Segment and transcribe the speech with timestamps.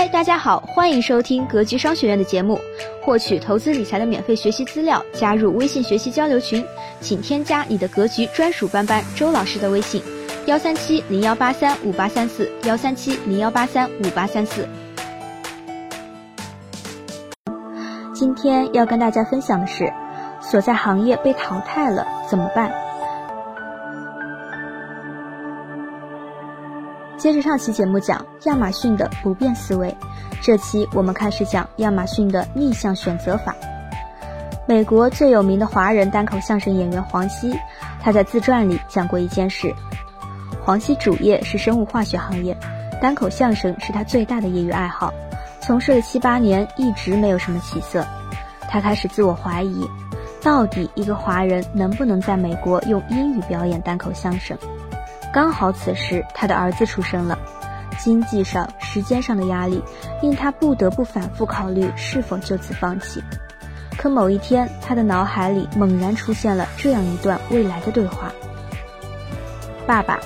[0.00, 2.58] 嗨，大家好，欢迎收听格局商学院的节目，
[3.02, 6.64] 获取投资理财的免费学习资料，加入微信学习交流群，
[7.02, 10.02] 请添加你的格局专属班班周老师的微信：
[10.46, 14.66] 幺三七零幺八三五八三四，幺三七零幺八三五八三四。
[18.14, 19.92] 今天要跟大家分享的是，
[20.40, 22.72] 所在行业被淘汰了怎么办？
[27.20, 29.94] 接着上期节目讲亚马逊的不变思维，
[30.40, 33.54] 这期我们开始讲亚马逊的逆向选择法。
[34.66, 37.54] 美国最有名的华人单口相声演员黄西，
[38.02, 39.70] 他在自传里讲过一件事：
[40.64, 42.56] 黄西主业是生物化学行业，
[43.02, 45.12] 单口相声是他最大的业余爱好，
[45.60, 48.02] 从事了七八年，一直没有什么起色。
[48.62, 49.86] 他开始自我怀疑，
[50.42, 54.56] 到底一个华人能不能在美国用英语表演单口相声？
[55.32, 57.38] 刚好此时他的儿子出生了，
[57.98, 59.82] 经济上、时间上的压力
[60.20, 63.22] 令他不得不反复考虑是否就此放弃。
[63.96, 68.32] 可某一天，他的脑海里猛然出现了这样一段未来的对话
[69.86, 70.18] ：“爸爸，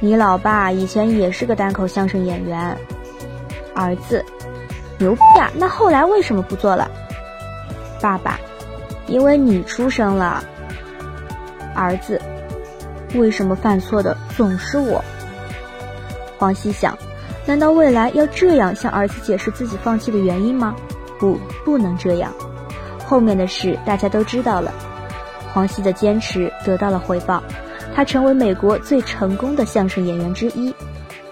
[0.00, 2.76] 你老爸以前也是个单口相声演员。”
[3.74, 4.24] 儿子
[4.98, 5.50] ：“牛逼啊！
[5.54, 6.90] 那后来为什么不做了？”
[8.00, 8.38] 爸爸
[9.06, 10.42] ：“因为你出生了。”
[11.74, 12.20] 儿子。
[13.14, 15.02] 为什么犯错的总是我？
[16.38, 16.96] 黄西想，
[17.46, 20.74] 难道未来要这样向儿子解释自己放弃的原因吗？
[21.18, 22.32] 不，不能这样。
[23.04, 24.72] 后面的事大家都知道了。
[25.52, 27.42] 黄西的坚持得到了回报，
[27.94, 30.72] 他成为美国最成功的相声演员之一。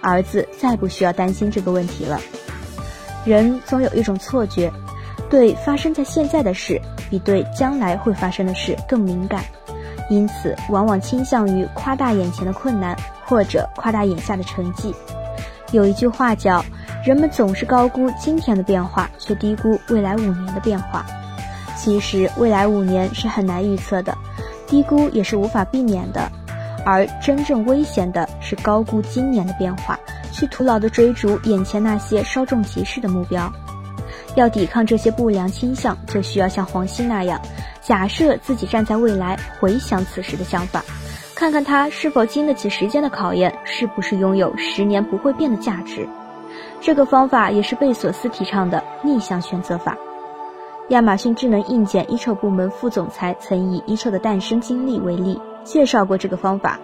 [0.01, 2.19] 儿子再不需要担心这个问题了。
[3.25, 4.73] 人总有一种错觉，
[5.29, 9.45] 对发生在现在的事比对将来会发生的事更敏感。
[10.09, 14.95] 因此，往往倾向于夸大眼前的困难，或者夸大眼下的成绩。
[15.73, 16.65] 有一句话叫
[17.05, 21.05] ：“人们总是高估今天的变化，却低估未来五年的变化。”
[21.77, 24.17] 其实，未来五年是很难预测的，
[24.67, 26.30] 低估也是无法避免的。
[26.85, 29.98] 而真正危险的是高估今年的变化，
[30.33, 33.53] 去徒劳地追逐眼前那些稍纵即逝的目标。
[34.36, 37.41] 要抵抗这些不良倾向，就需要像黄西那样。
[37.86, 40.83] 假设自己站在未来，回想此时的想法，
[41.36, 46.08] 看看他是否经得起时间的考验，是不是拥有十年不会变的价值。
[46.80, 49.97] 这个方法也是贝索斯提倡的逆向选择法。
[50.89, 56.80] 亚马逊智能硬件一筹部门副总裁曾以一筹的诞生经历为例，介绍过这个方法。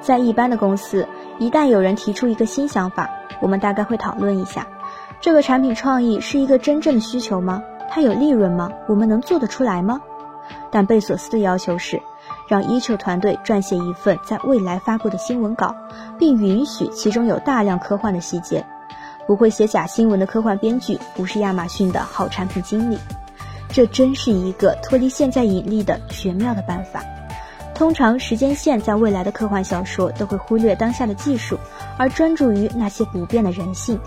[0.00, 1.06] 在一般的公司，
[1.38, 3.08] 一旦有人提出一个新想法，
[3.40, 4.66] 我们大概会讨论一下，
[5.20, 7.62] 这个产品创意是一个真正的需求吗？
[7.88, 8.70] 它有利润吗？
[8.86, 10.00] 我们能做得出来吗？
[10.70, 12.00] 但贝索斯的要求是，
[12.46, 15.74] 让一球团队撰写一份在未来发布的新闻稿，
[16.18, 18.64] 并允许其中有大量科幻的细节。
[19.26, 22.98] 不会写假新闻的科幻编剧不是亚马逊的好产品经理。
[23.70, 27.02] 这真是一个脱离现在引力的绝妙的办法。
[27.74, 31.58] 通常时间线在未来的科幻小说都会忽略当下的技术，
[31.98, 34.00] 而专注于那些不变的人性。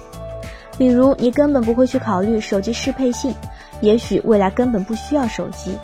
[0.78, 3.34] 比如，你根本不会去考虑手机适配性，
[3.82, 5.78] 也许未来根本不需要手机。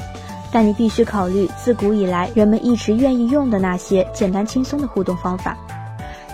[0.50, 5.58] 但你必须考虑自古以来人们一直愿意用的那些简单轻松的互动方法，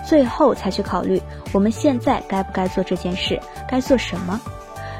[0.06, 1.20] 最后才去考虑
[1.52, 3.38] 我们现在该不该做这件事，
[3.68, 4.40] 该做什么。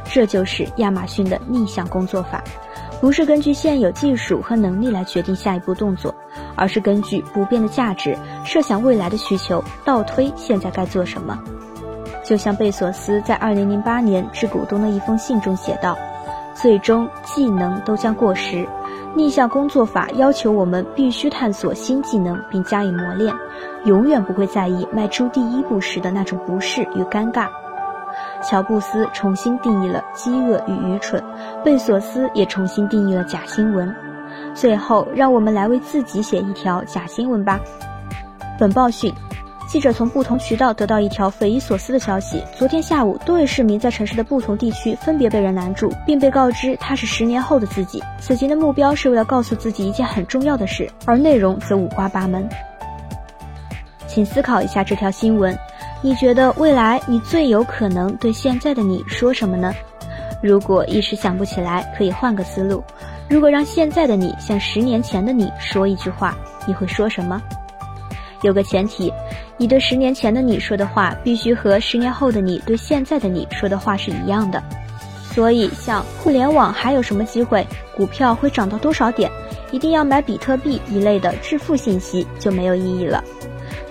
[0.05, 2.43] 这就是亚马逊的逆向工作法，
[3.01, 6.13] 不是根据现有技术和能力来决定下一步动作，
[6.57, 11.39] 而是根据不变的价值设想未来的需求，倒推现在该做什么。
[12.25, 15.97] 就像贝索斯在2008年致股东的一封信中写道
[16.55, 18.67] ：“最终技能都将过时。”
[19.17, 23.33] 逆向工作法要求我们必须探索新技能并加以磨练，
[23.85, 27.47] 永远不会在意迈出第一步时的那种不适与尴尬。
[28.43, 31.23] 乔布斯重新定义了饥饿与愚蠢，
[31.65, 33.95] 贝索斯也重新定义了假新闻。
[34.53, 37.61] 最后，让我们来为自己写一条假新闻吧。
[38.59, 39.15] 本报讯。
[39.67, 48.03] 记者从不同渠道得到一条匪夷所思的消息：昨天下午，多位市民在城市的不同地区分别被人拦住，并被告知他是十年后的自己。
[48.21, 52.49] 此行的目标是为了告诉自己一件很重要的事，而内容则五花八门。
[54.07, 55.59] 请思考一下这条新闻：
[56.01, 59.75] 你觉得未来你最有可能对现在的你说什么呢？
[60.41, 62.85] 如果一时想不起来，可以换个思路。
[63.29, 66.37] 如果让现在的你向十年前的你说一句话，
[66.67, 67.43] 你会说什么？
[68.45, 69.11] 有个前提，
[69.57, 74.63] 你对十年前的你说的话，必须和十年后的你对现在的你说的话是一样的。
[75.33, 79.31] 所以，像互联网还有什么机会，股票会涨到多少点，
[79.73, 83.25] 一定要买比特币一类的致富信息就没有意义了。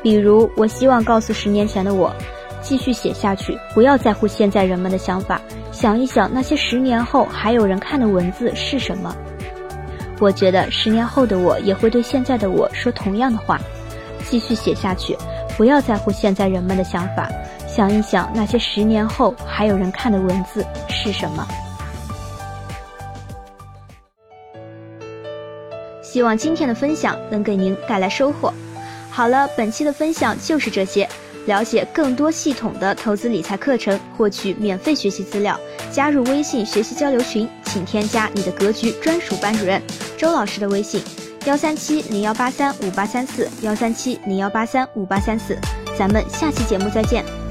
[0.04, 2.14] 比如，我希望告诉十年前的我，
[2.62, 5.42] 继续写下去，不要在乎现在人们的想法，
[5.72, 9.14] 想一想那些十年后还有人看的文字是什么。
[10.20, 13.60] 我觉得十年后的我也会对现在的我说同样的话，
[14.30, 15.18] 继续写下去，
[15.58, 17.30] 不要在乎现在人们的想法，
[17.68, 21.48] 想一想那些十年后还有人看的文字是什么。
[26.02, 28.54] 希望今天的分享能给您带来收获。
[29.10, 31.08] 好了，本期的分享就是这些。
[31.46, 35.60] 了解更多系统的投资理财课程，获取免费学习资料，
[35.92, 39.82] 加入微信学习交流群，请添加你的格局专属班主任
[40.18, 41.04] 周老师的微信：
[41.46, 45.58] 幺三七零幺八三五八三四幺三七零幺八三五八三四。
[45.98, 47.43] 咱们下期节目再见。